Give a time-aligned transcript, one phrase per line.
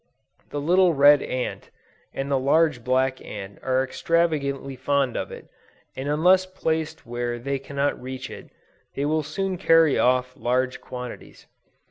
[0.49, 1.69] The little red ant,
[2.11, 5.47] and the large black ant are extravagantly fond of it,
[5.95, 8.49] and unless placed where they cannot reach it,
[8.95, 11.45] they will soon carry off large quantities.